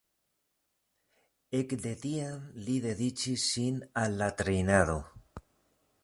[1.59, 4.97] Ekde tiam li dediĉis sin al la trejnado.